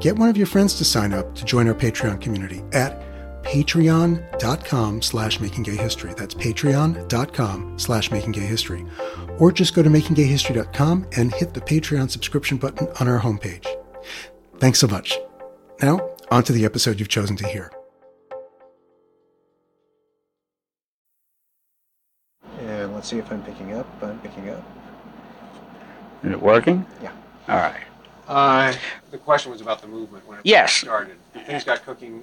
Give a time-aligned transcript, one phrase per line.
[0.00, 3.02] get one of your friends to sign up to join our Patreon community at
[3.42, 6.16] patreon.com slash makinggayhistory.
[6.16, 9.40] That's patreon.com slash makinggayhistory.
[9.40, 13.66] Or just go to makinggayhistory.com and hit the Patreon subscription button on our homepage.
[14.58, 15.18] Thanks so much.
[15.82, 17.72] Now, on to the episode you've chosen to hear.
[22.60, 23.86] And let's see if I'm picking up.
[24.02, 24.62] I'm picking up.
[26.24, 26.84] Is it working?
[27.02, 27.12] Yeah.
[27.48, 27.87] All right.
[28.28, 28.74] Uh,
[29.10, 30.72] the question was about the movement when it Yes.
[30.74, 31.16] started.
[31.46, 32.22] Things got cooking.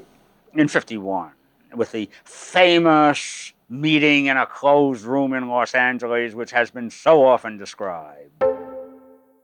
[0.54, 1.32] In 51,
[1.74, 7.26] with the famous meeting in a closed room in Los Angeles, which has been so
[7.26, 8.32] often described.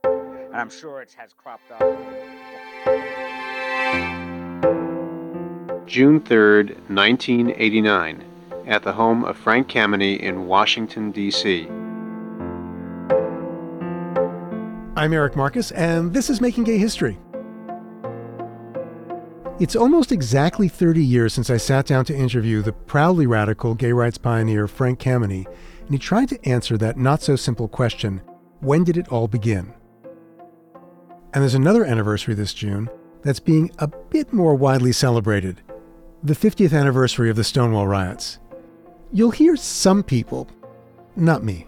[0.04, 1.80] And I'm sure it has cropped up.
[5.86, 8.24] June 3rd, 1989,
[8.66, 11.66] at the home of Frank Kameny in Washington, D.C.
[15.02, 17.18] I'm Eric Marcus, and this is Making Gay History.
[19.58, 23.90] It's almost exactly 30 years since I sat down to interview the proudly radical gay
[23.90, 25.44] rights pioneer Frank Kameny,
[25.80, 28.22] and he tried to answer that not so simple question
[28.60, 29.74] when did it all begin?
[31.34, 32.88] And there's another anniversary this June
[33.22, 35.62] that's being a bit more widely celebrated
[36.22, 38.38] the 50th anniversary of the Stonewall riots.
[39.12, 40.46] You'll hear some people,
[41.16, 41.66] not me,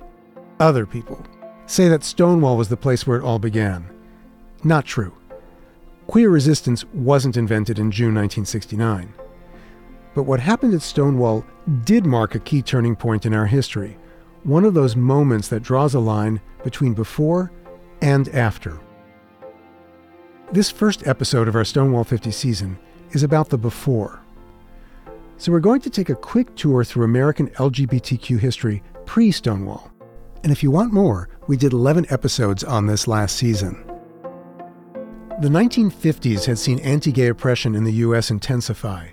[0.61, 1.27] other people,
[1.67, 3.89] say that Stonewall was the place where it all began.
[4.63, 5.15] Not true.
[6.07, 9.13] Queer resistance wasn't invented in June 1969.
[10.15, 11.45] But what happened at Stonewall
[11.85, 13.97] did mark a key turning point in our history,
[14.43, 17.51] one of those moments that draws a line between before
[18.01, 18.79] and after.
[20.53, 22.79] This first episode of our Stonewall 50 season
[23.13, 24.21] is about the before.
[25.37, 29.91] So we're going to take a quick tour through American LGBTQ history pre Stonewall.
[30.43, 33.85] And if you want more, we did 11 episodes on this last season.
[35.41, 38.31] The 1950s had seen anti gay oppression in the U.S.
[38.31, 39.09] intensify.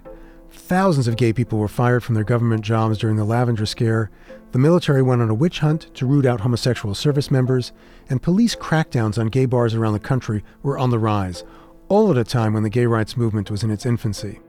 [0.51, 4.11] Thousands of gay people were fired from their government jobs during the Lavender Scare,
[4.51, 7.71] the military went on a witch hunt to root out homosexual service members,
[8.09, 11.45] and police crackdowns on gay bars around the country were on the rise,
[11.87, 14.39] all at a time when the gay rights movement was in its infancy.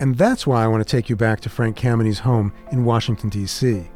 [0.00, 3.30] And that's why I want to take you back to Frank Kameny's home in Washington,
[3.30, 3.88] D.C.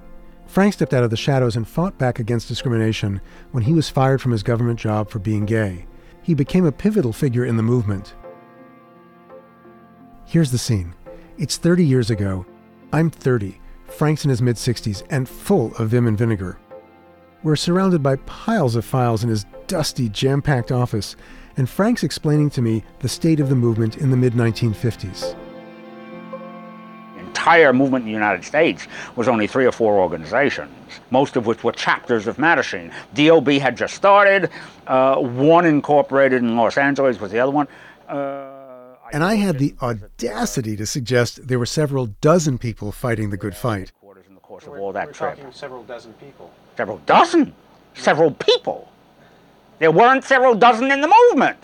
[0.57, 3.21] Frank stepped out of the shadows and fought back against discrimination
[3.53, 5.85] when he was fired from his government job for being gay.
[6.23, 8.15] He became a pivotal figure in the movement.
[10.25, 10.95] Here's the scene.
[11.37, 12.47] It's 30 years ago.
[12.91, 13.61] I'm 30.
[13.89, 16.59] Frank's in his mid 60s and full of vim and vinegar.
[17.43, 21.17] We're surrounded by piles of files in his dusty, jam packed office,
[21.59, 25.37] and Frank's explaining to me the state of the movement in the mid 1950s
[27.47, 30.69] entire movement in the United States was only three or four organizations,
[31.11, 32.93] most of which were chapters of Mattachine.
[33.15, 34.51] DOB had just started,
[34.89, 37.69] uh, one incorporated in Los Angeles was the other one.
[38.09, 43.37] Uh, and I had the audacity to suggest there were several dozen people fighting the
[43.37, 43.93] good fight.
[44.29, 45.37] In the course of all that We're trip.
[45.37, 46.51] talking several dozen people.
[46.77, 47.55] Several dozen?
[47.95, 48.91] Several people.
[49.79, 51.59] There weren't several dozen in the movement.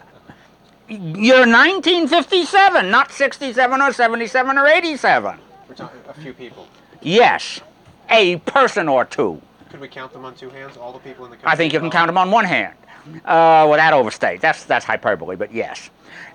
[0.88, 5.38] You're 1957, not 67 or 77 or 87.
[5.72, 6.68] We're talking a few people.
[7.00, 7.62] Yes,
[8.10, 9.40] a person or two.
[9.70, 10.76] Could we count them on two hands?
[10.76, 11.50] All the people in the country?
[11.50, 12.74] I think you can count them on one hand.
[13.06, 14.42] Uh, well, that overstates.
[14.42, 15.88] That's that's hyperbole, but yes,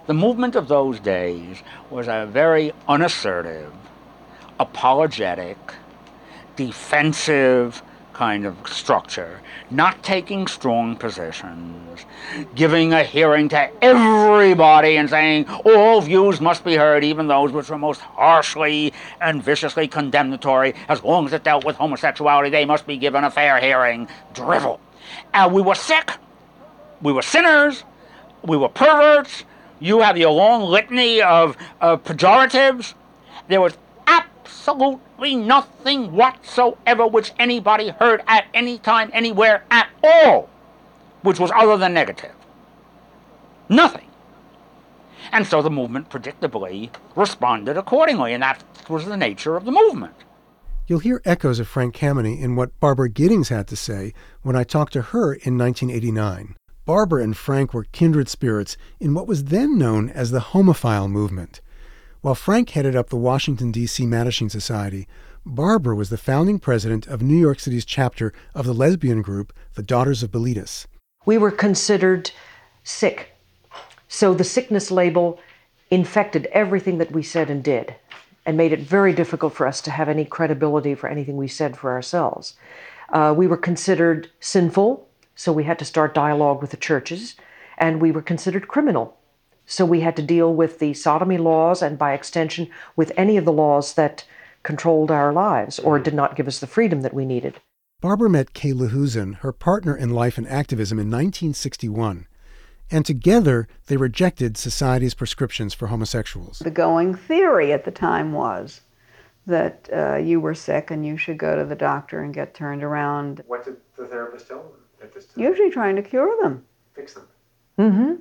[0.08, 1.62] the movement of those days
[1.92, 3.72] was a very unassertive,
[4.60, 5.60] apologetic,
[6.56, 7.84] defensive
[8.18, 12.04] kind of structure, not taking strong positions,
[12.56, 17.70] giving a hearing to everybody and saying all views must be heard, even those which
[17.70, 18.92] were most harshly
[19.22, 20.74] and viciously condemnatory.
[20.90, 24.08] As long as it dealt with homosexuality, they must be given a fair hearing.
[24.34, 24.80] Drivel.
[25.36, 26.12] Uh, we were sick.
[27.04, 27.84] We were sinners.
[28.44, 29.44] We were perverts.
[29.80, 32.96] You have your long litany of, of pejoratives.
[33.48, 33.78] There was
[34.48, 40.50] absolutely nothing whatsoever which anybody heard at any time, anywhere at all,
[41.22, 42.34] which was other than negative.
[43.70, 44.08] Nothing.
[45.32, 50.14] And so the movement predictably responded accordingly, and that was the nature of the movement.
[50.88, 54.64] You'll hear echoes of Frank Kameny in what Barbara Giddings had to say when I
[54.64, 56.56] talked to her in 1989.
[56.86, 61.60] Barbara and Frank were kindred spirits in what was then known as the homophile movement.
[62.22, 64.04] While Frank headed up the Washington, D.C.
[64.04, 65.08] Mattachine Society,
[65.46, 69.84] Barbara was the founding president of New York City's chapter of the lesbian group, the
[69.84, 70.88] Daughters of Bilitis.
[71.28, 72.32] We were considered
[72.84, 73.34] sick.
[74.08, 75.40] So the sickness label
[75.92, 77.96] infected everything that we said and did
[78.48, 81.78] and made it very difficult for us to have any credibility for anything we said
[81.78, 82.56] for ourselves.
[83.10, 87.36] Uh, we were considered sinful, so we had to start dialogue with the churches,
[87.78, 89.18] and we were considered criminal.
[89.68, 93.46] So we had to deal with the sodomy laws and, by extension, with any of
[93.46, 94.26] the laws that
[94.64, 97.60] controlled our lives or did not give us the freedom that we needed.
[98.02, 102.26] Barbara met Kay Lahusen, her partner in life and activism, in 1961
[102.90, 106.60] and together they rejected society's prescriptions for homosexuals.
[106.60, 108.82] The going theory at the time was
[109.46, 112.84] that uh, you were sick and you should go to the doctor and get turned
[112.84, 113.44] around.
[113.48, 114.72] What did the therapist tell them
[115.02, 115.44] at this time?
[115.44, 116.66] Usually trying to cure them.
[116.94, 117.28] Fix them.
[117.80, 118.14] Mm-hmm.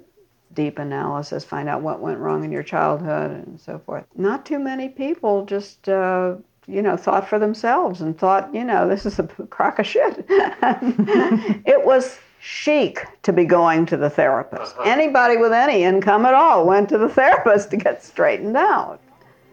[0.55, 4.05] Deep analysis, find out what went wrong in your childhood and so forth.
[4.17, 8.89] Not too many people just, uh, you know, thought for themselves and thought, you know,
[8.89, 10.25] this is a crock of shit.
[10.29, 14.77] it was chic to be going to the therapist.
[14.77, 14.89] Uh-huh.
[14.89, 19.01] Anybody with any income at all went to the therapist to get straightened out.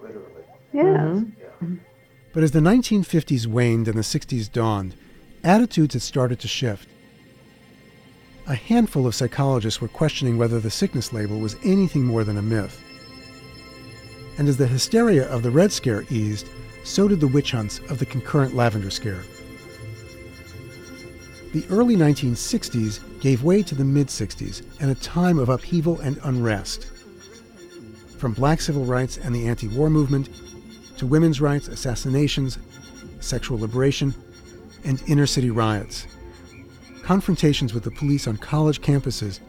[0.02, 0.28] Literally.
[0.74, 0.86] Yes.
[0.86, 1.30] Mm-hmm.
[1.68, 1.78] Yeah.
[2.34, 4.96] But as the 1950s waned and the 60s dawned,
[5.44, 6.88] attitudes had started to shift.
[8.46, 12.42] A handful of psychologists were questioning whether the sickness label was anything more than a
[12.42, 12.82] myth.
[14.38, 16.48] And as the hysteria of the Red Scare eased,
[16.84, 19.24] so did the witch hunts of the concurrent Lavender Scare.
[21.54, 26.20] The early 1960s gave way to the mid 60s and a time of upheaval and
[26.24, 26.92] unrest.
[28.18, 30.30] From black civil rights and the anti war movement
[30.98, 32.58] to women's rights, assassinations,
[33.22, 34.14] sexual liberation,
[34.84, 36.08] and inner city riots.
[37.04, 39.42] Confrontations with the police on college campuses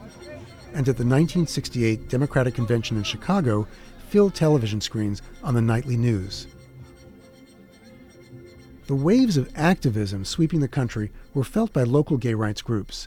[0.72, 3.68] and at the 1968 Democratic Convention in Chicago
[4.08, 6.48] filled television screens on the nightly news.
[8.88, 13.06] The waves of activism sweeping the country were felt by local gay rights groups,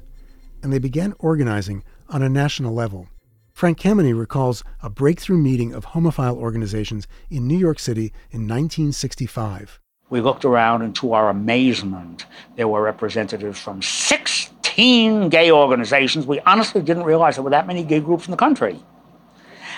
[0.64, 3.10] and they began organizing on a national level.
[3.52, 9.82] Frank Kameny recalls a breakthrough meeting of homophile organizations in New York City in 1965.
[10.10, 12.26] We looked around, and to our amazement,
[12.56, 16.26] there were representatives from 16 gay organizations.
[16.26, 18.80] We honestly didn't realize there were that many gay groups in the country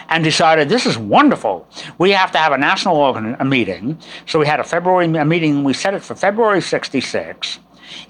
[0.09, 1.67] and decided this is wonderful.
[1.97, 3.97] We have to have a national organ- a meeting.
[4.25, 5.63] So we had a February a meeting.
[5.63, 7.59] We set it for February 66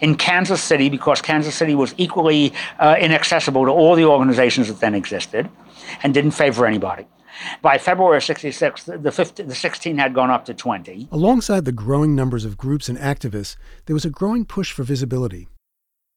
[0.01, 4.80] in Kansas City because Kansas City was equally uh, inaccessible to all the organizations that
[4.80, 5.50] then existed
[6.04, 7.06] and didn't favor anybody.
[7.62, 11.10] By February 66, the, 15, the 16 had gone up to 20.
[11.12, 13.56] Alongside the growing numbers of groups and activists,
[13.86, 15.48] there was a growing push for visibility.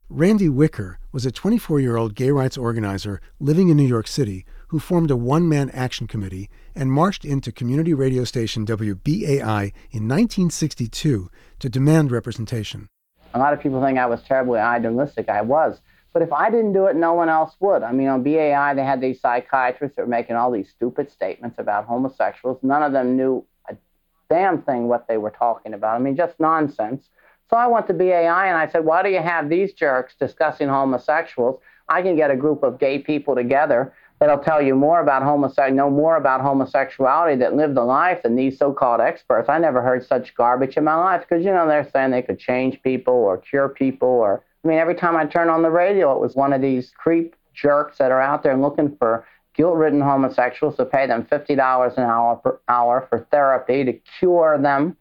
[0.09, 4.45] Randy Wicker was a 24 year old gay rights organizer living in New York City
[4.69, 10.09] who formed a one man action committee and marched into community radio station WBAI in
[10.09, 12.89] 1962 to demand representation.
[13.35, 15.31] A lot of people think I was terribly idealistic.
[15.31, 15.81] I was.
[16.13, 17.83] But if I didn't do it, no one else would.
[17.83, 21.59] I mean, on BAI, they had these psychiatrists that were making all these stupid statements
[21.59, 22.59] about homosexuals.
[22.63, 23.77] None of them knew a
[24.29, 25.97] damn thing what they were talking about.
[25.97, 27.09] I mean, just nonsense.
[27.49, 30.69] So I went to BAI and I said, why do you have these jerks discussing
[30.69, 31.61] homosexuals?
[31.89, 35.75] I can get a group of gay people together that'll tell you more about homosexuality,
[35.75, 39.49] know more about homosexuality that live the life than these so-called experts.
[39.49, 42.39] I never heard such garbage in my life because, you know, they're saying they could
[42.39, 46.13] change people or cure people or, I mean, every time I turned on the radio,
[46.13, 50.77] it was one of these creep jerks that are out there looking for guilt-ridden homosexuals
[50.77, 54.97] to pay them $50 an hour per hour for therapy to cure them.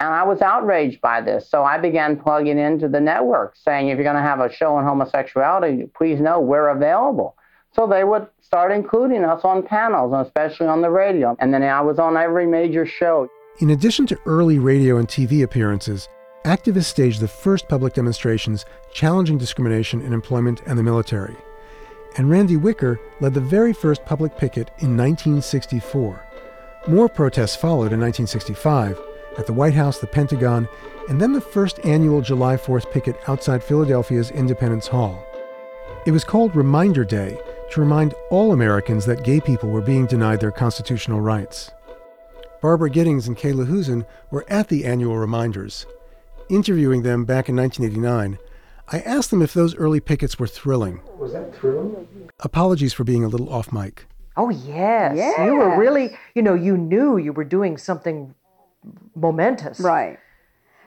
[0.00, 1.50] And I was outraged by this.
[1.50, 4.76] So I began plugging into the network saying, if you're going to have a show
[4.76, 7.34] on homosexuality, please know we're available.
[7.74, 11.36] So they would start including us on panels, especially on the radio.
[11.40, 13.28] And then I was on every major show.
[13.58, 16.08] In addition to early radio and TV appearances,
[16.44, 21.36] activists staged the first public demonstrations challenging discrimination in employment and the military.
[22.16, 26.24] And Randy Wicker led the very first public picket in 1964.
[26.88, 28.98] More protests followed in 1965
[29.36, 30.68] at the White House, the Pentagon,
[31.08, 35.24] and then the first annual July 4th picket outside Philadelphia's Independence Hall.
[36.06, 37.38] It was called Reminder Day
[37.70, 41.70] to remind all Americans that gay people were being denied their constitutional rights.
[42.60, 45.86] Barbara Giddings and Kay LaHusen were at the annual reminders.
[46.48, 48.38] Interviewing them back in 1989,
[48.90, 51.02] I asked them if those early pickets were thrilling.
[51.18, 52.30] Was that thrilling?
[52.40, 54.06] Apologies for being a little off mic.
[54.36, 55.16] Oh, yes.
[55.38, 58.34] You were really, you know, you knew you were doing something
[59.14, 59.80] momentous.
[59.80, 60.18] Right.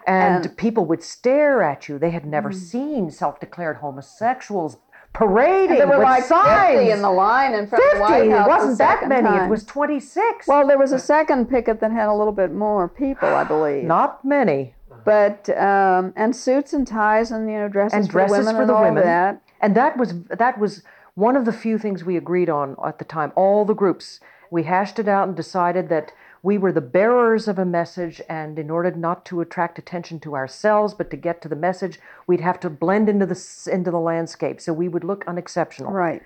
[0.07, 1.99] And, And- people would stare at you.
[1.99, 2.57] They had never hmm.
[2.57, 4.77] seen self declared homosexuals
[5.13, 6.77] parading There were with like signs.
[6.79, 8.29] 50 in the line in front of the 50.
[8.29, 8.47] White House.
[8.47, 9.45] It wasn't that second many.
[9.45, 10.47] It was 26.
[10.47, 13.83] Well, there was a second picket that had a little bit more people, I believe.
[13.83, 14.73] Not many.
[15.05, 18.55] But um, and suits and ties and you know dresses And for dresses the women
[18.55, 19.03] for and the all women.
[19.03, 19.41] that.
[19.61, 20.83] And that was that was
[21.15, 23.31] one of the few things we agreed on at the time.
[23.35, 24.19] All the groups
[24.51, 26.11] we hashed it out and decided that
[26.43, 30.35] we were the bearers of a message, and in order not to attract attention to
[30.35, 33.99] ourselves, but to get to the message, we'd have to blend into the into the
[33.99, 34.59] landscape.
[34.59, 35.91] So we would look unexceptional.
[35.91, 36.21] Right.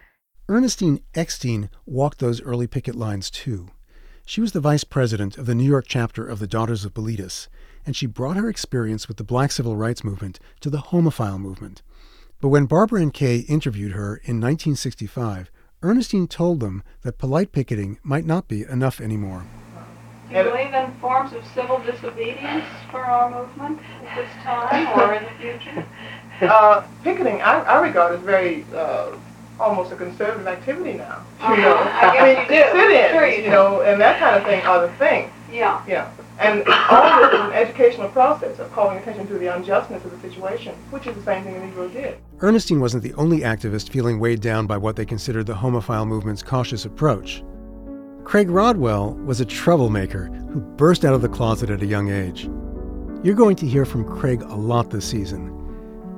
[0.47, 3.69] Ernestine Eckstein walked those early picket lines too.
[4.25, 7.47] She was the vice president of the New York chapter of the Daughters of Bilitis,
[7.85, 11.81] and she brought her experience with the black civil rights movement to the homophile movement.
[12.41, 15.49] But when Barbara and Kay interviewed her in 1965,
[15.83, 19.45] Ernestine told them that polite picketing might not be enough anymore.
[20.29, 25.13] Do you believe in forms of civil disobedience for our movement at this time or
[25.13, 25.85] in the future?
[26.41, 29.15] Uh, picketing, I, I regard as very, uh,
[29.57, 31.23] almost a conservative activity now.
[31.49, 32.07] You know, Uh-huh.
[32.09, 32.77] I guess you do.
[32.77, 33.49] Sit-ins, Sure you you do.
[33.51, 35.31] know, and that kind of thing are the thing.
[35.49, 35.81] Yeah.
[35.87, 36.11] Yeah.
[36.39, 40.29] And all this is an educational process of calling attention to the unjustness of the
[40.29, 42.17] situation, which is the same thing the Negro did.
[42.41, 46.43] Ernestine wasn't the only activist feeling weighed down by what they considered the homophile movement's
[46.43, 47.43] cautious approach.
[48.25, 52.49] Craig Rodwell was a troublemaker who burst out of the closet at a young age.
[53.23, 55.51] You're going to hear from Craig a lot this season.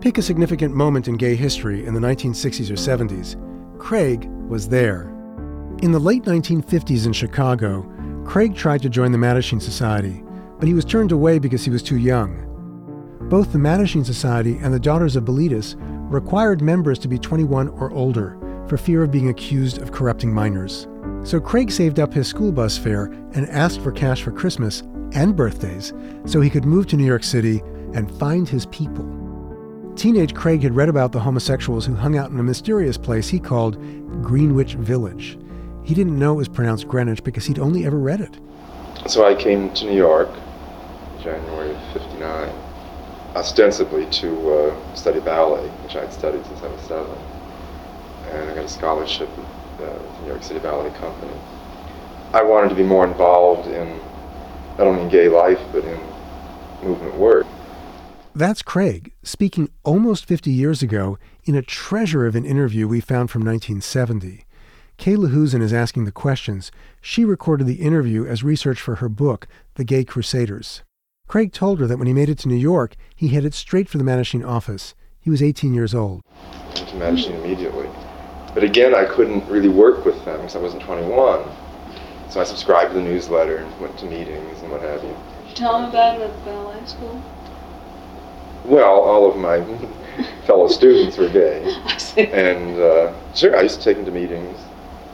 [0.02, 3.36] Pick a significant moment in gay history in the 1960s or 70s.
[3.80, 5.14] Craig was there.
[5.82, 7.82] In the late 1950s in Chicago,
[8.28, 10.22] Craig tried to join the Mattachine Society,
[10.60, 12.44] but he was turned away because he was too young.
[13.30, 15.76] Both the Mattachine Society and the Daughters of Bilitis
[16.12, 20.90] required members to be 21 or older for fear of being accused of corrupting minors.
[21.24, 25.34] So Craig saved up his school bus fare and asked for cash for Christmas and
[25.34, 25.94] birthdays
[26.26, 27.62] so he could move to New York City
[27.94, 29.06] and find his people.
[29.96, 33.40] Teenage Craig had read about the homosexuals who hung out in a mysterious place he
[33.40, 33.82] called
[34.22, 35.40] Greenwich Village.
[35.88, 38.38] He didn't know it was pronounced Greenwich because he'd only ever read it.
[39.10, 40.28] So I came to New York,
[41.24, 42.54] January of '59,
[43.36, 47.18] ostensibly to uh, study ballet, which I'd studied since I was seven,
[48.32, 49.30] and I got a scholarship
[49.78, 51.32] at uh, the New York City Ballet Company.
[52.34, 53.88] I wanted to be more involved in
[54.78, 56.00] not only in gay life but in
[56.84, 57.48] movement work.
[58.36, 63.32] That's Craig, speaking almost 50 years ago in a treasure of an interview we found
[63.32, 64.44] from 1970.
[64.98, 66.72] Kay LaHusen is asking the questions.
[67.02, 70.82] She recorded the interview as research for her book, The Gay Crusaders.
[71.28, 74.00] Craig told her that when he made it to New York, he headed straight for
[74.00, 74.96] the Mattachine office.
[75.20, 76.22] He was 18 years old.
[76.42, 77.88] I went to Mattachine immediately.
[78.56, 81.44] But again, I couldn't really work with them because I wasn't 21.
[82.32, 85.16] So I subscribed to the newsletter and went to meetings and what have you.
[85.42, 87.24] Did you tell them about it at the ballet school?
[88.66, 89.64] Well, all of my
[90.48, 91.64] fellow students were gay.
[91.86, 92.26] I see.
[92.28, 94.58] And uh, sure, I used to take them to meetings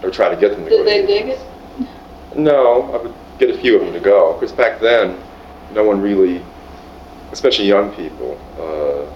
[0.04, 1.40] or try to get them to go Did they dig it?
[2.36, 4.34] No, I would get a few of them to go.
[4.34, 5.18] Because back then,
[5.72, 6.44] no one really,
[7.32, 9.10] especially young people, uh,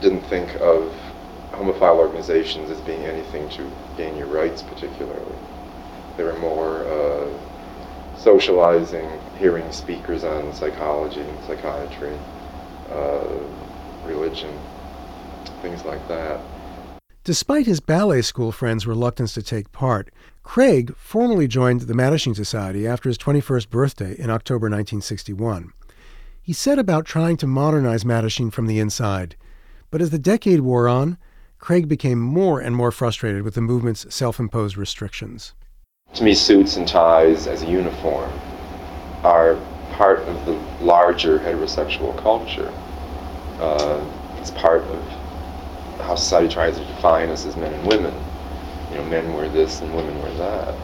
[0.00, 0.92] didn't think of
[1.52, 5.34] homophile organizations as being anything to gain your rights particularly.
[6.16, 7.28] They were more uh,
[8.16, 12.16] socializing, hearing speakers on psychology and psychiatry,
[12.90, 13.24] uh,
[14.06, 14.52] religion,
[15.62, 16.40] things like that.
[17.26, 20.12] Despite his ballet school friends' reluctance to take part,
[20.44, 25.72] Craig formally joined the Mattachine Society after his 21st birthday in October 1961.
[26.40, 29.34] He set about trying to modernize Mattachine from the inside,
[29.90, 31.18] but as the decade wore on,
[31.58, 35.52] Craig became more and more frustrated with the movement's self imposed restrictions.
[36.14, 38.30] To me, suits and ties as a uniform
[39.24, 39.58] are
[39.94, 42.72] part of the larger heterosexual culture.
[43.58, 44.00] Uh,
[44.38, 45.25] it's part of
[45.98, 48.14] how society tries to define us as men and women.
[48.90, 50.74] You know, men wear this and women wear that.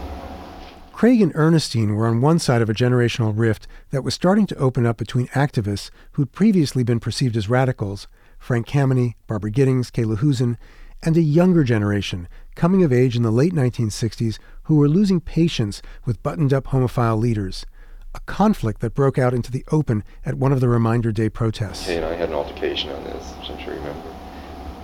[0.92, 4.56] Craig and Ernestine were on one side of a generational rift that was starting to
[4.56, 8.06] open up between activists who'd previously been perceived as radicals
[8.38, 10.56] Frank Kameny, Barbara Giddings, Kay LaHusen,
[11.02, 15.82] and a younger generation coming of age in the late 1960s who were losing patience
[16.04, 17.64] with buttoned up homophile leaders.
[18.14, 21.86] A conflict that broke out into the open at one of the Reminder Day protests.
[21.86, 24.11] Kay and I had an altercation on this, which I'm sure you remember.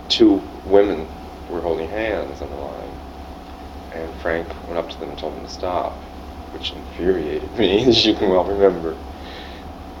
[0.09, 1.07] Two women
[1.49, 2.89] were holding hands on the line.
[3.93, 5.93] And Frank went up to them and told them to stop,
[6.53, 8.97] which infuriated me, as you can well remember.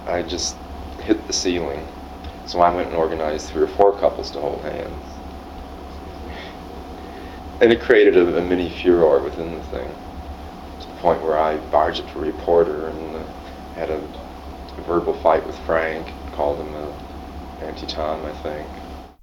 [0.05, 0.57] I just
[1.03, 1.87] hit the ceiling.
[2.45, 5.05] So I went and organized three or four couples to hold hands.
[7.61, 9.87] And it created a, a mini furor within the thing,
[10.79, 13.23] to the point where I barged up to a reporter and uh,
[13.75, 14.01] had a,
[14.87, 16.93] verbal fight with Frank, called him a
[17.61, 18.67] Auntie Tom, I think.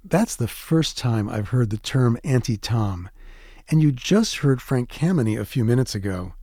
[0.09, 3.09] That's the first time I've heard the term Auntie Tom.
[3.67, 6.33] And you just heard Frank Kameny a few minutes ago.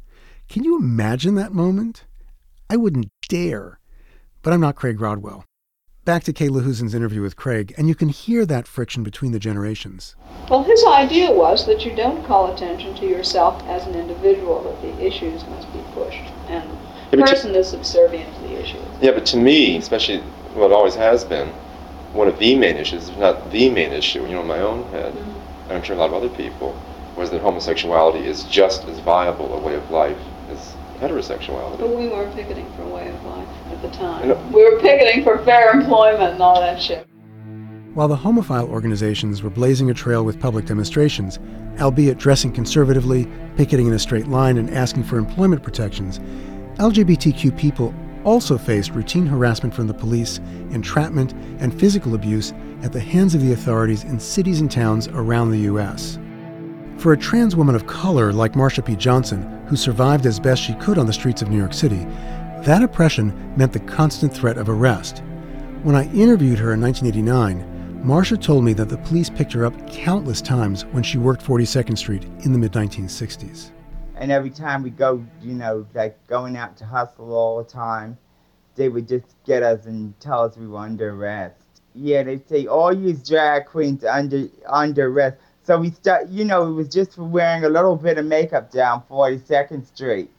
[0.50, 2.04] Can you imagine that moment?
[2.68, 3.78] I wouldn't dare.
[4.42, 5.46] But I'm not Craig Rodwell.
[6.04, 9.38] Back to Kay Lahusen's interview with Craig, and you can hear that friction between the
[9.38, 10.14] generations.
[10.50, 14.82] Well, his idea was that you don't call attention to yourself as an individual, that
[14.82, 16.68] the issues must be pushed, and
[17.10, 18.84] the Yeah, but person is subservient to the issues.
[19.00, 20.18] Yeah, but to me, especially
[20.52, 21.50] what it always has been,
[22.14, 24.84] one of the main issues, if not the main issue, you know, in my own
[24.90, 26.80] head, and I'm sure a lot of other people,
[27.16, 30.18] was that homosexuality is just as viable a way of life
[30.50, 31.78] as heterosexuality.
[31.78, 34.28] But we weren't picketing for a way of life at the time.
[34.28, 34.50] know.
[34.52, 37.06] We were picketing for fair employment and all that shit.
[37.94, 41.38] While the homophile organizations were blazing a trail with public demonstrations,
[41.80, 46.18] albeit dressing conservatively, picketing in a straight line, and asking for employment protections,
[46.78, 47.94] LGBTQ people
[48.24, 50.38] also faced routine harassment from the police,
[50.70, 52.52] entrapment, and physical abuse
[52.82, 56.18] at the hands of the authorities in cities and towns around the U.S.
[56.98, 58.96] For a trans woman of color like Marsha P.
[58.96, 62.06] Johnson, who survived as best she could on the streets of New York City,
[62.64, 65.22] that oppression meant the constant threat of arrest.
[65.82, 69.74] When I interviewed her in 1989, Marsha told me that the police picked her up
[69.86, 73.73] countless times when she worked 42nd Street in the mid 1960s.
[74.16, 78.16] And every time we go, you know, like going out to hustle all the time,
[78.76, 81.60] they would just get us and tell us we were under arrest.
[81.94, 85.36] Yeah, they say all you drag queens under under arrest.
[85.62, 88.70] So we start, you know, it was just for wearing a little bit of makeup
[88.70, 90.30] down 42nd Street.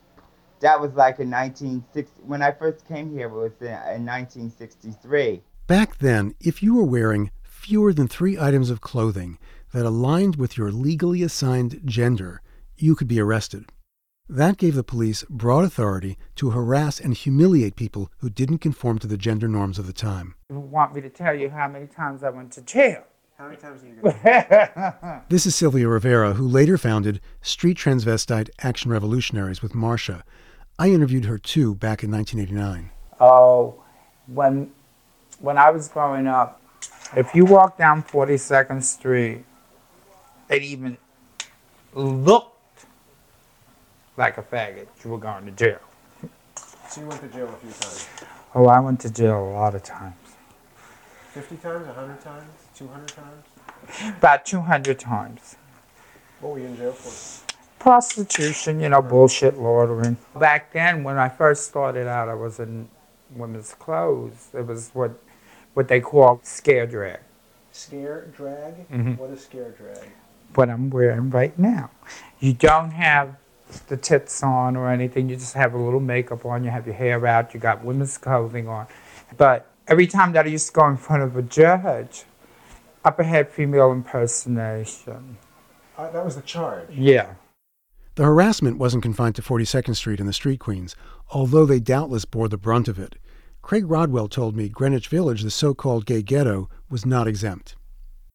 [0.60, 2.22] That was like in 1960.
[2.24, 5.42] When I first came here, it was in, in 1963.
[5.68, 9.40] Back then, if you were wearing fewer than three items of clothing
[9.72, 12.42] that aligned with your legally assigned gender,
[12.78, 13.66] you could be arrested.
[14.28, 19.08] That gave the police broad authority to harass and humiliate people who didn't conform to
[19.08, 20.34] the gender norms of the time.
[20.50, 23.04] You want me to tell you how many times I went to jail?
[23.38, 28.50] How many times are you going This is Sylvia Rivera, who later founded Street Transvestite
[28.60, 30.24] Action Revolutionaries with Marsha.
[30.80, 32.92] I interviewed her too back in 1989.
[33.20, 33.82] Oh,
[34.28, 34.72] when
[35.40, 36.62] when I was growing up,
[37.16, 39.46] if you walked down 42nd Street,
[40.50, 40.98] it even
[41.94, 42.55] looked
[44.18, 45.80] like a faggot, you were going to jail.
[46.90, 48.08] So you went to jail a few times.
[48.54, 50.16] Oh, I went to jail a lot of times.
[51.32, 51.88] 50 times?
[51.88, 52.50] 100 times?
[52.76, 54.16] 200 times?
[54.18, 55.56] About 200 times.
[56.40, 57.44] What were you in jail for?
[57.80, 60.18] Prostitution, you know, bullshit laundering.
[60.36, 62.88] Back then, when I first started out, I was in
[63.36, 64.50] women's clothes.
[64.54, 65.12] It was what
[65.74, 67.20] what they call scare drag.
[67.74, 68.90] Scare drag?
[68.90, 69.18] Mhm.
[69.18, 70.10] What is scare drag?
[70.56, 71.90] what I'm wearing right now.
[72.40, 73.36] You don't have
[73.88, 75.30] the tits on or anything.
[75.30, 76.64] You just have a little makeup on.
[76.64, 77.54] You have your hair out.
[77.54, 78.88] You got women's clothing on.
[79.38, 82.24] But every time that I used to go in front of a judge,
[83.04, 85.38] upper head female impersonation.
[85.98, 86.90] Uh, that was the charge.
[86.92, 87.36] Yeah.
[88.16, 90.96] The harassment wasn't confined to 42nd Street and the Street Queens,
[91.32, 93.16] although they doubtless bore the brunt of it.
[93.62, 97.76] Craig Rodwell told me Greenwich Village, the so called gay ghetto, was not exempt.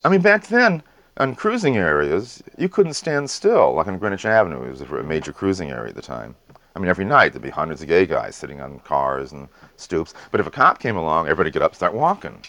[0.04, 0.82] I mean, back then,
[1.16, 3.74] on cruising areas, you couldn't stand still.
[3.74, 6.34] Like on Greenwich Avenue, it was a major cruising area at the time.
[6.74, 10.14] I mean, every night there'd be hundreds of gay guys sitting on cars and stoops.
[10.30, 12.42] But if a cop came along, everybody get up and start walking.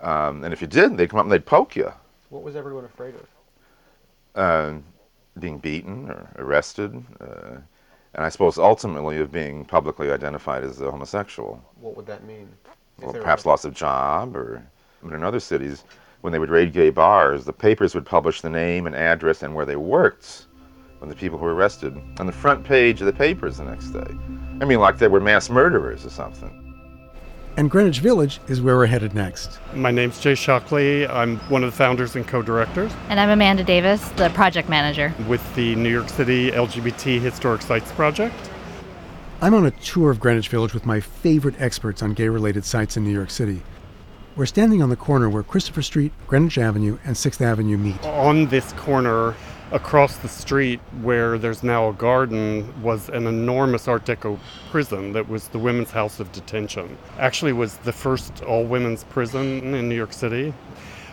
[0.00, 1.92] Um, and if you didn't, they'd come up and they'd poke you.
[2.30, 3.26] What was everyone afraid of?
[4.34, 4.78] Uh,
[5.38, 6.94] being beaten or arrested.
[7.20, 7.58] Uh,
[8.14, 11.62] and I suppose ultimately of being publicly identified as a homosexual.
[11.80, 12.48] What would that mean?
[13.00, 14.62] Well, perhaps loss of job, or
[15.02, 15.84] I mean, in other cities,
[16.26, 19.54] when they would raid gay bars, the papers would publish the name and address and
[19.54, 20.46] where they worked
[20.98, 23.90] when the people who were arrested on the front page of the papers the next
[23.90, 24.10] day.
[24.60, 26.50] I mean, like they were mass murderers or something.
[27.56, 29.60] And Greenwich Village is where we're headed next.
[29.72, 31.06] My name's Jay Shockley.
[31.06, 35.14] I'm one of the founders and co directors And I'm Amanda Davis, the project manager.
[35.28, 38.34] with the New York City LGBT Historic Sites Project.
[39.40, 42.96] I'm on a tour of Greenwich Village with my favorite experts on gay related sites
[42.96, 43.62] in New York City.
[44.36, 48.04] We're standing on the corner where Christopher Street, Greenwich Avenue, and 6th Avenue meet.
[48.04, 49.34] On this corner,
[49.72, 54.38] across the street where there's now a garden, was an enormous Art Deco
[54.70, 56.98] prison that was the Women's House of Detention.
[57.18, 60.52] Actually, was the first all women's prison in New York City.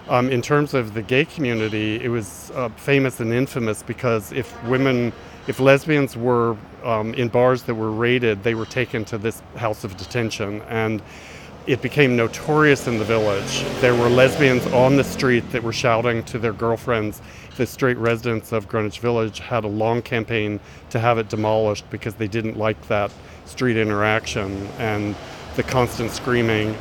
[0.10, 4.62] Um, in terms of the gay community, it was uh, famous and infamous because if
[4.66, 5.14] women,
[5.48, 9.86] if lesbians were um, in bars that were raided, they were taken to this house
[9.86, 10.62] of detention.
[10.64, 11.02] And
[11.66, 13.64] it became notorious in the village.
[13.80, 17.22] There were lesbians on the street that were shouting to their girlfriends.
[17.56, 22.16] The straight residents of Greenwich Village had a long campaign to have it demolished because
[22.16, 23.12] they didn't like that
[23.46, 25.16] street interaction and
[25.56, 26.76] the constant screaming.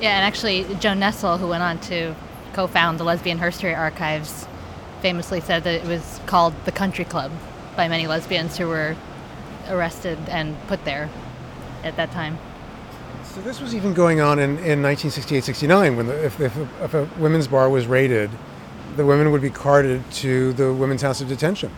[0.00, 2.14] Yeah, and actually, Joan Nestle, who went on to
[2.54, 4.46] co found the Lesbian Herstory Archives,
[5.02, 7.30] famously said that it was called the Country Club
[7.76, 8.96] by many lesbians who were
[9.68, 11.10] arrested and put there
[11.82, 12.38] at that time.
[13.36, 16.94] So this was even going on in, in 1968-69 when the, if, if, a, if
[16.94, 18.30] a women's bar was raided,
[18.96, 21.70] the women would be carted to the women's house of detention.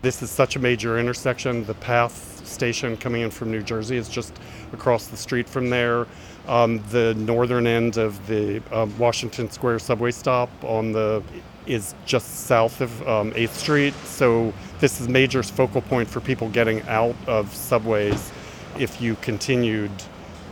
[0.00, 1.64] This is such a major intersection.
[1.64, 4.36] The PATH station coming in from New Jersey is just
[4.72, 6.08] across the street from there.
[6.48, 11.22] Um, the northern end of the um, Washington Square subway stop on the
[11.66, 13.94] is just south of um, 8th Street.
[14.06, 18.32] So this is a major focal point for people getting out of subways.
[18.78, 19.90] If you continued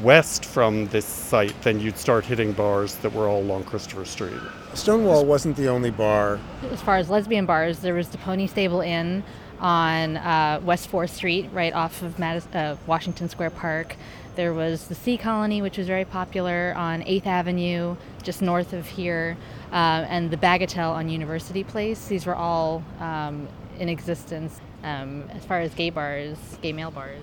[0.03, 4.41] west from this site, then you'd start hitting bars that were all along Christopher Street.
[4.75, 6.39] Stonewall wasn't the only bar.
[6.71, 9.23] As far as lesbian bars, there was the Pony Stable Inn
[9.59, 13.97] on uh, West 4th Street, right off of Madis- uh, Washington Square Park.
[14.37, 18.87] There was the Sea Colony, which was very popular on 8th Avenue, just north of
[18.87, 19.37] here,
[19.73, 22.07] uh, and the Bagatelle on University Place.
[22.07, 27.21] These were all um, in existence um, as far as gay bars, gay male bars.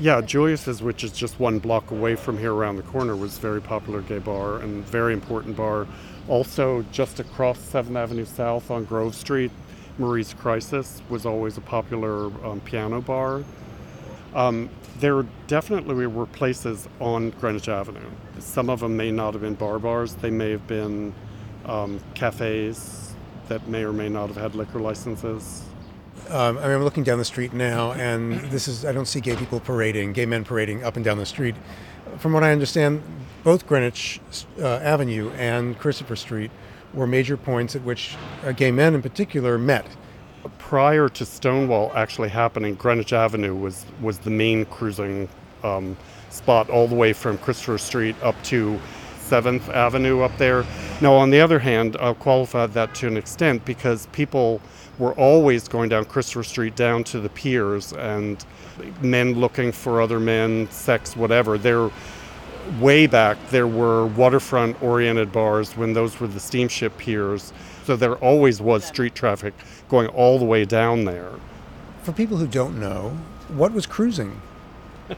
[0.00, 3.60] Yeah, Julius's, which is just one block away from here around the corner, was very
[3.60, 5.88] popular gay bar and very important bar.
[6.28, 9.50] Also, just across 7th Avenue South on Grove Street,
[9.98, 13.42] Marie's Crisis was always a popular um, piano bar.
[14.36, 18.08] Um, there definitely were places on Greenwich Avenue.
[18.38, 21.12] Some of them may not have been bar bars, they may have been
[21.64, 23.14] um, cafes
[23.48, 25.64] that may or may not have had liquor licenses.
[26.30, 29.20] Um, I mean, I'm looking down the street now, and this is, I don't see
[29.20, 31.54] gay people parading, gay men parading up and down the street.
[32.18, 33.02] From what I understand,
[33.44, 34.20] both Greenwich
[34.60, 36.50] uh, Avenue and Christopher Street
[36.92, 39.86] were major points at which uh, gay men in particular met.
[40.58, 45.28] Prior to Stonewall actually happening, Greenwich Avenue was, was the main cruising
[45.64, 45.96] um,
[46.28, 48.78] spot all the way from Christopher Street up to
[49.20, 50.64] 7th Avenue up there.
[51.00, 54.60] Now, on the other hand, I'll qualify that to an extent because people
[54.98, 58.44] were always going down Christopher Street down to the piers and
[59.00, 61.56] men looking for other men, sex, whatever.
[61.56, 61.90] There,
[62.80, 67.52] way back, there were waterfront oriented bars when those were the steamship piers.
[67.84, 69.54] So there always was street traffic
[69.88, 71.30] going all the way down there.
[72.02, 73.16] For people who don't know,
[73.48, 74.40] what was cruising?
[75.10, 75.14] I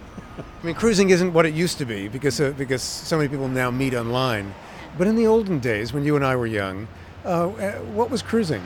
[0.63, 3.71] mean, cruising isn't what it used to be because uh, because so many people now
[3.71, 4.55] meet online.
[4.99, 6.89] But in the olden days, when you and I were young,
[7.25, 8.63] uh, what was cruising?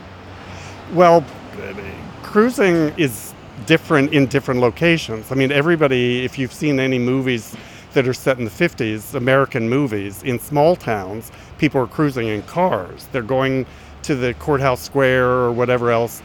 [0.92, 1.24] Well,
[2.22, 3.34] cruising is
[3.66, 5.30] different in different locations.
[5.30, 7.56] I mean, everybody, if you've seen any movies
[7.92, 12.42] that are set in the 50s, American movies, in small towns, people are cruising in
[12.42, 13.08] cars.
[13.12, 13.66] They're going
[14.02, 16.22] to the courthouse square or whatever else.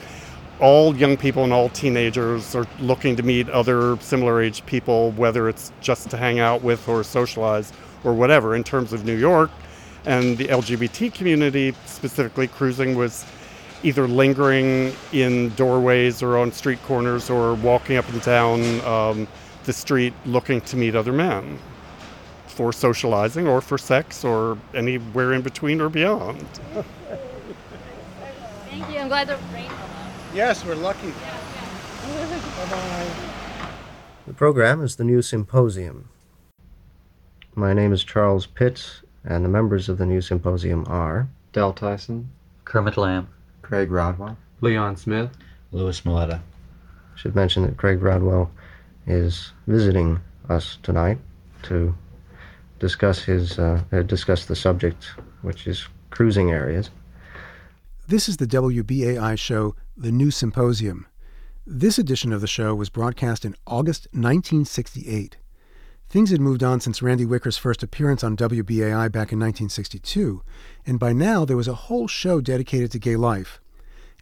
[0.59, 5.47] All young people and all teenagers are looking to meet other similar age people, whether
[5.47, 7.71] it's just to hang out with or socialize
[8.03, 8.55] or whatever.
[8.55, 9.51] In terms of New York
[10.05, 13.25] and the LGBT community, specifically, cruising was
[13.83, 19.27] either lingering in doorways or on street corners or walking up and down um,
[19.65, 21.57] the street looking to meet other men
[22.47, 26.45] for socializing or for sex or anywhere in between or beyond.
[28.69, 28.99] Thank you.
[28.99, 29.71] I'm glad the rain
[30.33, 31.09] Yes, we're lucky.
[32.09, 33.09] Bye-bye.
[34.27, 36.09] The program is the New Symposium.
[37.55, 42.29] My name is Charles Pitts, and the members of the New Symposium are Del Tyson,
[42.65, 43.27] Kermit Lamb,
[43.61, 45.29] Craig Rodwell, Leon Smith,
[45.71, 46.41] Louis Maletta.
[47.15, 48.49] Should mention that Craig Rodwell
[49.05, 51.17] is visiting us tonight
[51.63, 51.93] to
[52.79, 55.05] discuss his uh, uh, discuss the subject,
[55.41, 56.89] which is cruising areas.
[58.07, 61.05] This is the WBAI show, The New Symposium.
[61.67, 65.37] This edition of the show was broadcast in August 1968.
[66.09, 70.41] Things had moved on since Randy Wicker's first appearance on WBAI back in 1962,
[70.83, 73.61] and by now there was a whole show dedicated to gay life.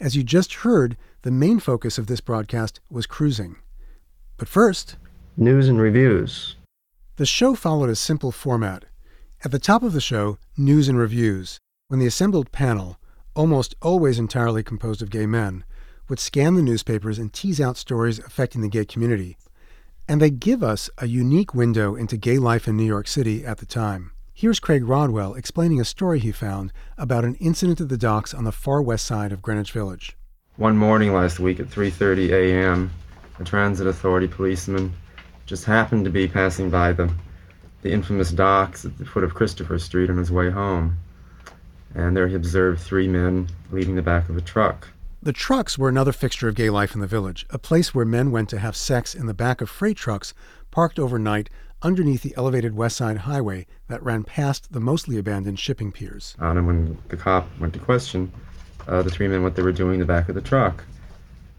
[0.02, 3.56] As you just heard, the main focus of this broadcast was cruising.
[4.36, 4.98] But first,
[5.38, 6.58] news and reviews.
[7.16, 8.84] The show followed a simple format.
[9.46, 13.00] At the top of the show, news and reviews, when the assembled panel,
[13.34, 15.64] almost always entirely composed of gay men,
[16.10, 19.38] would scan the newspapers and tease out stories affecting the gay community.
[20.08, 23.58] And they give us a unique window into gay life in New York City at
[23.58, 24.12] the time.
[24.34, 28.44] Here's Craig Rodwell explaining a story he found about an incident at the docks on
[28.44, 30.16] the far west side of Greenwich Village.
[30.56, 32.92] One morning last week at 3:30 a.m.,
[33.40, 34.94] a transit authority policeman
[35.46, 37.12] just happened to be passing by the
[37.82, 40.98] the infamous docks at the foot of Christopher Street on his way home.
[41.96, 44.88] And there he observed three men leaving the back of a truck.
[45.22, 48.30] The trucks were another fixture of gay life in the village, a place where men
[48.30, 50.36] went to have sex in the back of freight trucks
[50.70, 51.50] parked overnight
[51.82, 56.36] underneath the elevated West Side Highway that ran past the mostly abandoned shipping piers.
[56.38, 58.32] And when the cop went to question
[58.88, 60.84] uh, the three men what they were doing in the back of the truck,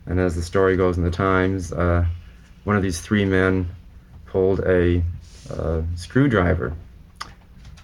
[0.06, 2.06] and as the story goes in the Times, uh,
[2.62, 3.68] one of these three men
[4.26, 5.02] pulled a
[5.50, 6.74] uh, screwdriver,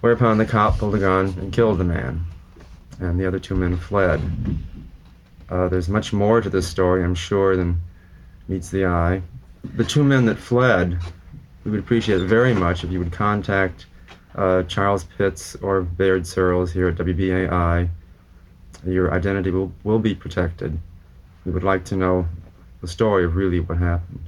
[0.00, 2.24] whereupon the cop pulled a gun and killed the man,
[3.00, 4.20] and the other two men fled.
[5.48, 7.80] Uh, there's much more to this story, I'm sure, than
[8.48, 9.22] meets the eye.
[9.62, 10.98] The two men that fled
[11.64, 13.86] we would appreciate it very much if you would contact
[14.34, 17.88] uh, Charles Pitts or Baird Searles here at WBAI.
[18.86, 20.78] Your identity will, will be protected.
[21.46, 22.26] We would like to know
[22.82, 24.20] the story of really what happened.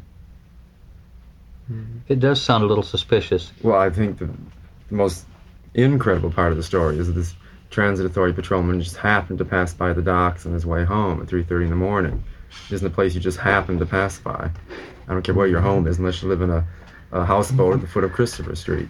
[2.09, 3.53] It does sound a little suspicious.
[3.63, 4.31] Well, I think the,
[4.89, 5.27] the most
[5.75, 7.35] incredible part of the story is this
[7.71, 11.29] transit authority patrolman just happened to pass by the docks on his way home at
[11.29, 12.25] 3.30 in the morning.
[12.69, 14.51] It isn't a place you just happen to pass by.
[15.09, 16.67] I don't care where your home is unless you live in a
[17.13, 18.89] a houseboat at the foot of Christopher Street.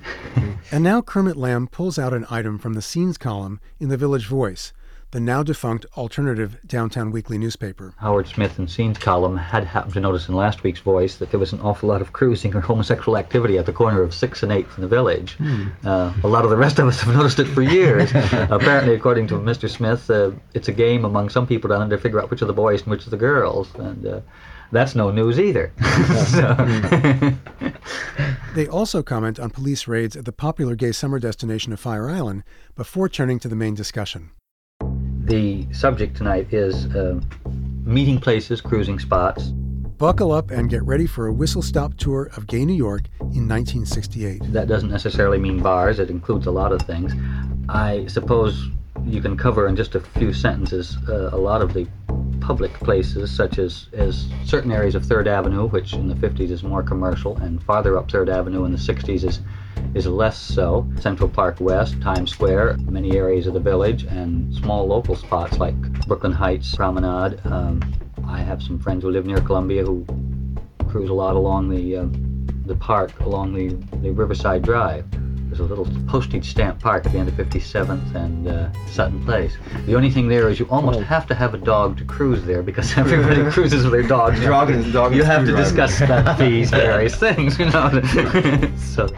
[0.72, 4.26] and now Kermit Lamb pulls out an item from the scenes column in the Village
[4.26, 4.72] Voice,
[5.16, 7.94] the now defunct alternative downtown weekly newspaper.
[7.96, 11.40] Howard Smith and Scenes column had happened to notice in last week's Voice that there
[11.40, 14.52] was an awful lot of cruising or homosexual activity at the corner of 6th and
[14.52, 15.32] 8th in the village.
[15.36, 15.68] Hmm.
[15.82, 18.10] Uh, a lot of the rest of us have noticed it for years.
[18.14, 19.70] Apparently, according to Mr.
[19.70, 22.46] Smith, uh, it's a game among some people down there to figure out which are
[22.46, 23.74] the boys and which are the girls.
[23.76, 24.20] And uh,
[24.70, 25.72] that's no news either.
[28.54, 32.44] they also comment on police raids at the popular gay summer destination of Fire Island
[32.74, 34.28] before turning to the main discussion.
[35.26, 37.20] The subject tonight is uh,
[37.84, 39.48] meeting places, cruising spots.
[39.98, 43.48] Buckle up and get ready for a whistle stop tour of gay New York in
[43.48, 44.52] 1968.
[44.52, 47.12] That doesn't necessarily mean bars, it includes a lot of things.
[47.68, 48.68] I suppose
[49.04, 51.88] you can cover in just a few sentences uh, a lot of the
[52.40, 56.62] public places, such as, as certain areas of Third Avenue, which in the 50s is
[56.62, 59.40] more commercial, and farther up Third Avenue in the 60s is,
[59.96, 60.86] is less so.
[61.00, 65.74] Central Park West, Times Square, many areas of the village, and small local spots like
[66.06, 67.40] Brooklyn Heights Promenade.
[67.46, 67.80] Um,
[68.28, 70.04] I have some friends who live near Columbia who
[70.88, 72.06] cruise a lot along the, uh,
[72.66, 73.68] the park, along the,
[74.02, 75.06] the Riverside Drive.
[75.48, 79.56] There's a little postage stamp park at the end of 57th and uh, Sutton Place.
[79.86, 81.02] The only thing there is you almost oh.
[81.02, 84.40] have to have a dog to cruise there because everybody cruises with their dogs.
[84.40, 85.98] Dog and, dog you have to discuss
[86.36, 88.02] fees, various things, you know.
[88.76, 89.08] so,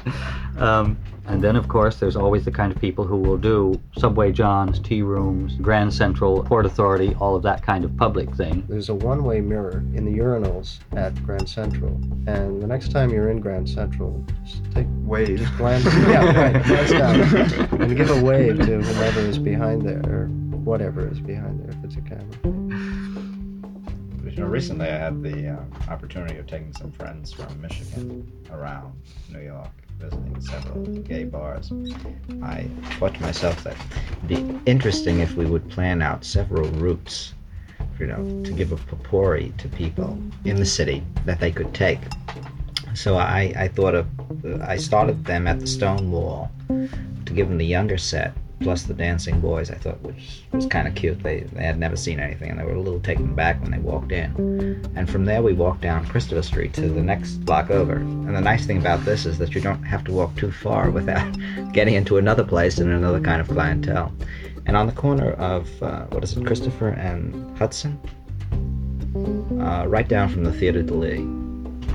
[0.61, 4.33] um, and then, of course, there's always the kind of people who will do Subway
[4.33, 8.65] John's, tea rooms, Grand Central, Port Authority, all of that kind of public thing.
[8.67, 11.93] There's a one way mirror in the urinals at Grand Central.
[12.27, 15.39] And the next time you're in Grand Central, just take wave.
[15.39, 17.21] Just glance, yeah, right, glance down
[17.83, 20.29] and give a wave to whoever is behind there or
[20.65, 22.25] whatever is behind there if it's a camera.
[24.31, 28.95] You know, recently I had the uh, opportunity of taking some friends from Michigan around
[29.31, 31.73] New York visiting several gay bars.
[32.43, 33.77] I thought to myself that
[34.25, 37.35] it'd be interesting if we would plan out several routes,
[37.99, 41.99] you know, to give a potpourri to people in the city that they could take.
[42.95, 44.07] So I, I thought of,
[44.63, 49.41] I started them at the Stonewall to give them the younger set plus the dancing
[49.41, 51.23] boys I thought was was kind of cute.
[51.23, 53.79] They they had never seen anything and they were a little taken back when they
[53.79, 54.91] walked in.
[54.97, 57.97] And from there we walked down Christopher Street to the next block over.
[57.97, 60.91] And the nice thing about this is that you don't have to walk too far
[60.91, 61.37] without
[61.73, 64.13] getting into another place and another kind of clientele.
[64.67, 67.99] And on the corner of uh, what is it, Christopher and Hudson,
[69.61, 71.38] uh, right down from the Theatre de Lys,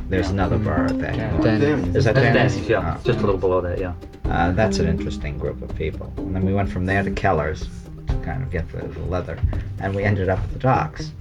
[0.10, 1.16] there's another bar at that.
[1.42, 2.58] Dan- Is that Danny's?
[2.68, 3.80] Yeah, just a little below that.
[3.80, 3.94] Yeah.
[4.26, 6.12] Uh, that's an interesting group of people.
[6.18, 7.68] And then we went from there to Keller's
[8.08, 9.40] to kind of get the, the leather,
[9.80, 11.12] and we ended up at the docks.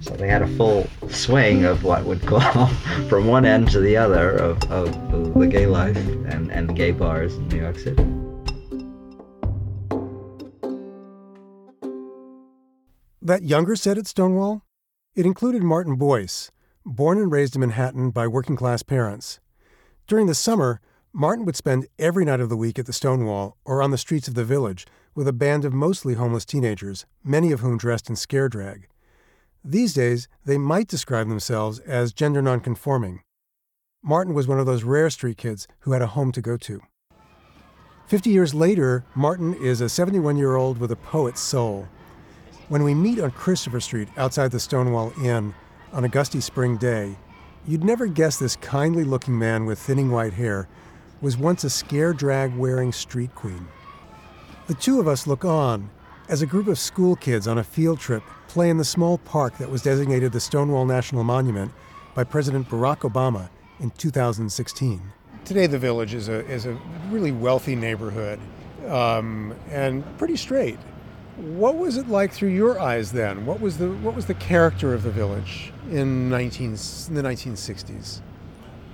[0.00, 2.66] So they had a full swing of what would call
[3.08, 6.92] from one end to the other of, of the gay life and, and the gay
[6.92, 8.02] bars in New York City.
[13.22, 14.64] That younger set at Stonewall?
[15.14, 16.50] It included Martin Boyce,
[16.84, 19.40] born and raised in Manhattan by working class parents.
[20.06, 20.80] During the summer,
[21.12, 24.28] Martin would spend every night of the week at the Stonewall or on the streets
[24.28, 28.16] of the village with a band of mostly homeless teenagers, many of whom dressed in
[28.16, 28.86] scare drag.
[29.64, 33.22] These days, they might describe themselves as gender nonconforming.
[34.02, 36.80] Martin was one of those rare street kids who had a home to go to.
[38.06, 41.86] Fifty years later, Martin is a 71 year old with a poet's soul.
[42.68, 45.54] When we meet on Christopher Street outside the Stonewall Inn
[45.92, 47.16] on a gusty spring day,
[47.66, 50.68] you'd never guess this kindly looking man with thinning white hair
[51.20, 53.66] was once a scare drag wearing street queen.
[54.68, 55.90] The two of us look on
[56.28, 59.58] as a group of school kids on a field trip play in the small park
[59.58, 61.72] that was designated the Stonewall National Monument
[62.14, 63.48] by President Barack Obama
[63.80, 65.00] in 2016.
[65.44, 68.38] Today, the village is a, is a really wealthy neighborhood
[68.86, 70.78] um, and pretty straight.
[71.40, 73.46] What was it like through your eyes then?
[73.46, 78.20] What was the, what was the character of the village in, 19, in the 1960s?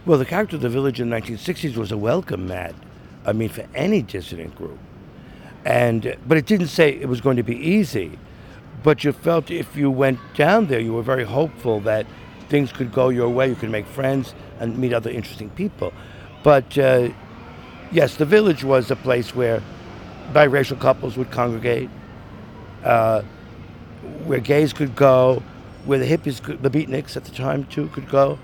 [0.04, 2.76] Well, the character of the village in the 1960s was a welcome mat.
[3.24, 4.78] I mean, for any dissident group.
[5.64, 8.16] And, but it didn't say it was going to be easy.
[8.84, 12.06] But you felt if you went down there, you were very hopeful that
[12.48, 13.48] things could go your way.
[13.48, 15.92] You could make friends and meet other interesting people.
[16.44, 17.08] But uh,
[17.90, 19.60] yes, the village was a place where
[20.32, 21.90] biracial couples would congregate,
[22.86, 23.22] uh,
[24.24, 25.42] where gays could go,
[25.84, 28.38] where the hippies, could, the beatniks at the time too, could go.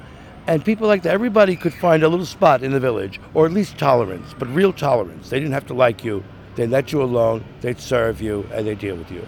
[0.46, 3.52] And people like that, everybody could find a little spot in the village, or at
[3.52, 5.30] least tolerance, but real tolerance.
[5.30, 6.24] They didn't have to like you.
[6.56, 9.26] They let you alone, they'd serve you, and they'd deal with you.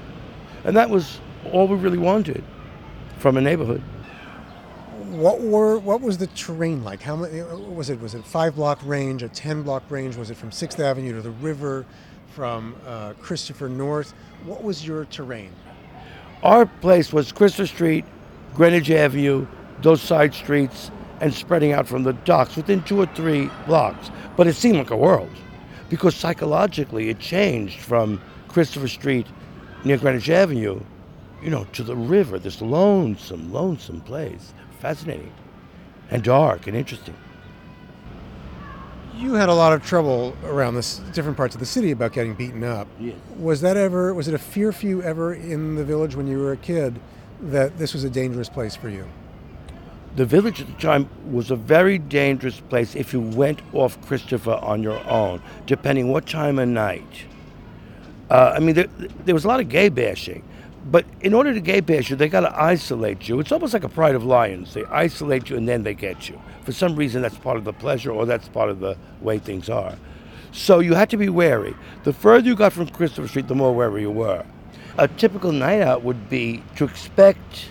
[0.64, 1.20] And that was
[1.52, 2.44] all we really wanted
[3.18, 3.82] from a neighborhood.
[5.10, 7.00] What were what was the terrain like?
[7.00, 8.00] How many was it?
[8.00, 10.16] Was it five block range, a ten block range?
[10.16, 11.86] Was it from Sixth Avenue to the river,
[12.34, 14.12] from uh, Christopher North?
[14.44, 15.50] What was your terrain?
[16.42, 18.04] Our place was Christopher Street,
[18.54, 19.46] Greenwich Avenue,
[19.80, 24.10] those side streets, and spreading out from the docks within two or three blocks.
[24.36, 25.30] But it seemed like a world
[25.88, 29.26] because psychologically it changed from Christopher Street
[29.84, 30.80] near Greenwich Avenue,
[31.42, 34.52] you know, to the river, this lonesome, lonesome place.
[34.80, 35.32] Fascinating
[36.10, 37.16] and dark and interesting.
[39.16, 42.34] You had a lot of trouble around this different parts of the city about getting
[42.34, 42.88] beaten up.
[42.98, 43.16] Yes.
[43.38, 46.38] Was that ever was it a fear for you ever in the village when you
[46.38, 46.98] were a kid
[47.40, 49.06] that this was a dangerous place for you?
[50.16, 54.58] The village at the time was a very dangerous place if you went off Christopher
[54.62, 57.24] on your own, depending what time of night.
[58.30, 58.86] Uh, I mean, there,
[59.24, 60.44] there was a lot of gay bashing.
[60.86, 63.40] But in order to gay you, they got to isolate you.
[63.40, 64.74] It's almost like a pride of lions.
[64.74, 66.40] They isolate you and then they get you.
[66.64, 69.70] For some reason, that's part of the pleasure or that's part of the way things
[69.70, 69.96] are.
[70.52, 71.74] So you had to be wary.
[72.04, 74.44] The further you got from Christopher Street, the more wary you were.
[74.98, 77.70] A typical night out would be to expect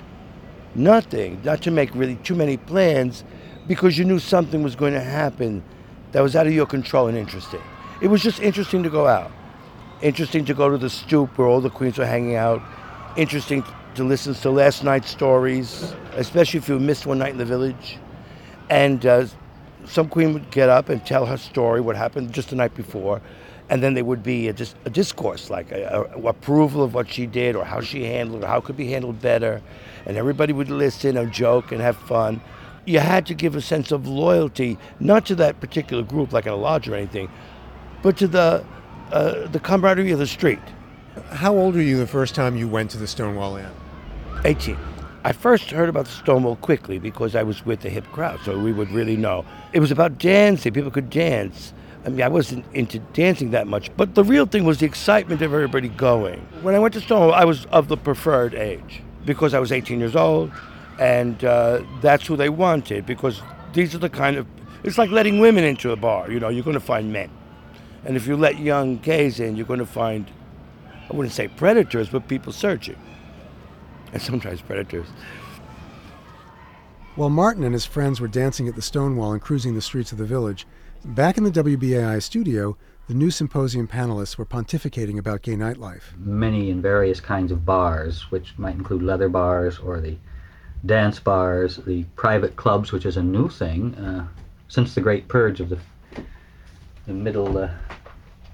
[0.75, 3.23] nothing, not to make really too many plans
[3.67, 5.63] because you knew something was going to happen
[6.11, 7.61] that was out of your control and interesting.
[8.01, 9.31] It was just interesting to go out.
[10.01, 12.61] Interesting to go to the stoop where all the queens were hanging out
[13.15, 13.63] interesting
[13.95, 17.97] to listen to last night's stories, especially if you missed one night in the village.
[18.69, 19.27] And uh,
[19.85, 23.21] some queen would get up and tell her story, what happened just the night before,
[23.69, 27.09] and then there would be a, dis- a discourse, like a, a, approval of what
[27.09, 29.61] she did or how she handled it, how it could be handled better.
[30.05, 32.41] And everybody would listen and joke and have fun.
[32.85, 36.51] You had to give a sense of loyalty, not to that particular group, like in
[36.51, 37.29] a lodge or anything,
[38.01, 38.65] but to the,
[39.11, 40.59] uh, the camaraderie of the street.
[41.29, 43.69] How old were you the first time you went to the Stonewall Inn?
[44.45, 44.75] 18.
[45.23, 48.57] I first heard about the Stonewall quickly because I was with the hip crowd, so
[48.57, 49.45] we would really know.
[49.73, 50.73] It was about dancing.
[50.73, 51.71] People could dance.
[52.03, 55.41] I mean, I wasn't into dancing that much, but the real thing was the excitement
[55.43, 56.39] of everybody going.
[56.63, 59.99] When I went to Stonewall, I was of the preferred age because I was 18
[59.99, 60.51] years old,
[60.99, 63.41] and uh, that's who they wanted because
[63.73, 64.47] these are the kind of.
[64.83, 66.29] It's like letting women into a bar.
[66.31, 67.29] You know, you're going to find men,
[68.03, 70.25] and if you let young gays in, you're going to find
[71.11, 72.97] I wouldn't say predators, but people searching.
[74.11, 75.07] And sometimes predators.
[77.15, 80.17] While Martin and his friends were dancing at the Stonewall and cruising the streets of
[80.17, 80.65] the village,
[81.05, 82.75] back in the WBAI studio,
[83.07, 86.17] the new symposium panelists were pontificating about gay nightlife.
[86.17, 90.15] Many and various kinds of bars, which might include leather bars or the
[90.85, 94.27] dance bars, the private clubs, which is a new thing uh,
[94.69, 95.77] since the Great Purge of the,
[97.05, 97.69] the middle uh,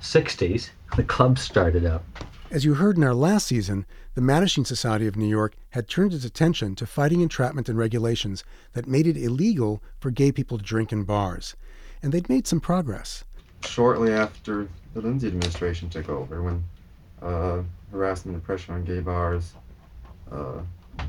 [0.02, 0.70] 60s.
[0.96, 2.04] The clubs started up.
[2.52, 3.86] As you heard in our last season,
[4.16, 8.44] the Mattachine Society of New York had turned its attention to fighting entrapment and regulations
[8.74, 11.56] that made it illegal for gay people to drink in bars.
[12.02, 13.24] And they'd made some progress.
[13.66, 16.64] Shortly after the Lindsay administration took over, when
[17.22, 19.54] uh, harassment and pressure on gay bars
[20.32, 20.62] uh,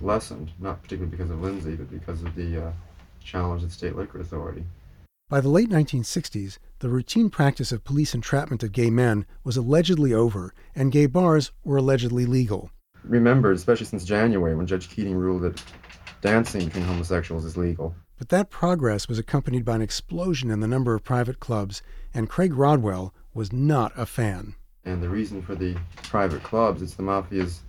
[0.03, 2.73] lessened, not particularly because of Lindsay, but because of the uh,
[3.25, 4.63] challenge of the State Liquor Authority.
[5.31, 10.13] By the late 1960s, the routine practice of police entrapment of gay men was allegedly
[10.13, 12.73] over, and gay bars were allegedly legal.
[13.05, 15.63] Remembered, especially since January, when Judge Keating ruled that
[16.21, 17.95] dancing between homosexuals is legal.
[18.19, 21.81] But that progress was accompanied by an explosion in the number of private clubs,
[22.13, 24.57] and Craig Rodwell, was not a fan.
[24.85, 27.61] And the reason for the private clubs, it's the mafia's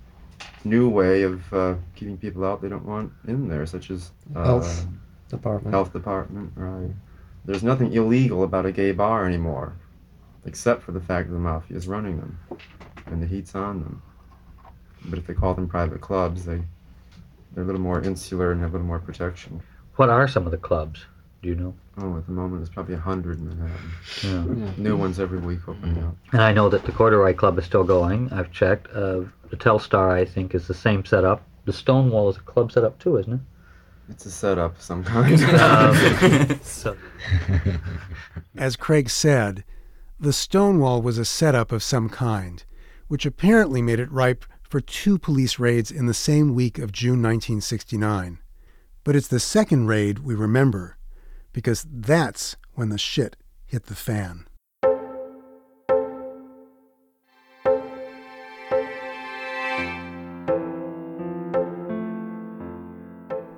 [0.64, 4.46] new way of uh, keeping people out they don't want in there, such as uh,
[4.46, 4.88] Health
[5.30, 5.76] department.
[5.76, 6.90] Health department, right.
[7.46, 9.74] There's nothing illegal about a gay bar anymore,
[10.46, 12.40] except for the fact that the mafia is running them,
[13.08, 14.02] and the heat's on them.
[15.06, 16.62] But if they call them private clubs, they
[17.54, 19.62] they're a little more insular and have a little more protection.
[19.96, 21.06] What are some of the clubs?
[21.42, 21.74] Do you know?
[21.98, 23.92] Oh, at the moment, there's probably a hundred in Manhattan.
[24.24, 24.66] Yeah.
[24.66, 24.72] Yeah.
[24.78, 26.16] New ones every week opening up.
[26.32, 28.32] And I know that the Corduroy Club is still going.
[28.32, 28.88] I've checked.
[28.94, 31.44] Uh, the Telstar, I think, is the same setup.
[31.66, 33.40] The Stonewall is a club setup too, isn't it?
[34.10, 35.42] It's a setup of some kind.
[35.44, 36.98] Um, so-
[38.58, 39.64] As Craig said,
[40.20, 42.64] the Stonewall was a setup of some kind,
[43.08, 47.22] which apparently made it ripe for two police raids in the same week of June
[47.22, 48.40] 1969.
[49.04, 50.98] But it's the second raid we remember,
[51.54, 53.36] because that's when the shit
[53.66, 54.46] hit the fan.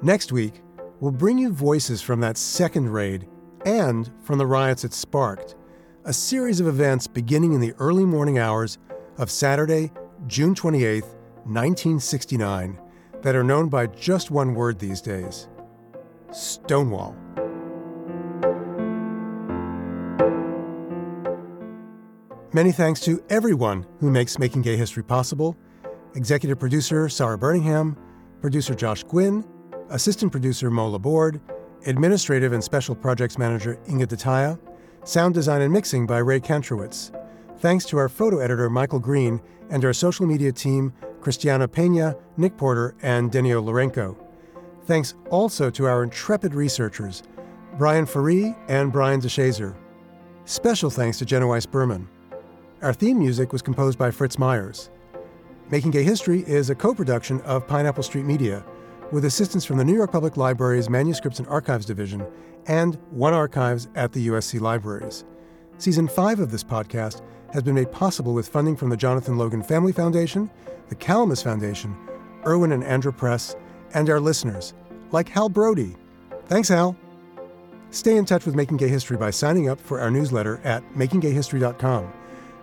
[0.03, 0.61] Next week,
[0.99, 3.25] we'll bring you voices from that second raid
[3.65, 5.55] and from the riots it sparked,
[6.03, 8.79] a series of events beginning in the early morning hours
[9.17, 9.93] of Saturday,
[10.27, 11.05] June 28,
[11.45, 12.81] 1969,
[13.21, 15.47] that are known by just one word these days
[16.33, 17.15] Stonewall.
[22.51, 25.55] Many thanks to everyone who makes Making Gay History possible
[26.13, 27.95] executive producer Sara Burningham,
[28.41, 29.45] producer Josh Gwynn,
[29.89, 31.39] assistant producer Mo Laborde,
[31.85, 34.59] administrative and special projects manager Inge De Taeye,
[35.03, 37.11] sound design and mixing by Ray Kantrowitz.
[37.59, 42.57] Thanks to our photo editor Michael Green and our social media team Christiana Pena, Nick
[42.57, 44.17] Porter, and Denio Lorenko.
[44.85, 47.23] Thanks also to our intrepid researchers,
[47.77, 49.75] Brian Faree and Brian DeShazor.
[50.45, 52.09] Special thanks to Jenna Weiss Berman.
[52.81, 54.89] Our theme music was composed by Fritz Myers.
[55.71, 58.65] Making Gay History is a co production of Pineapple Street Media,
[59.13, 62.25] with assistance from the New York Public Library's Manuscripts and Archives Division
[62.65, 65.23] and One Archives at the USC Libraries.
[65.77, 67.21] Season 5 of this podcast
[67.53, 70.49] has been made possible with funding from the Jonathan Logan Family Foundation,
[70.89, 71.95] the Calamus Foundation,
[72.47, 73.55] Irwin and Andrew Press,
[73.93, 74.73] and our listeners,
[75.11, 75.95] like Hal Brody.
[76.47, 76.97] Thanks, Hal.
[77.91, 82.11] Stay in touch with Making Gay History by signing up for our newsletter at makinggayhistory.com.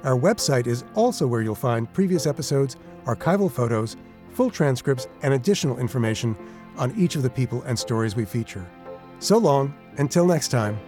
[0.03, 3.97] Our website is also where you'll find previous episodes, archival photos,
[4.41, 6.35] full transcripts, and additional information
[6.79, 8.67] on each of the people and stories we feature.
[9.19, 10.81] So long, until next time.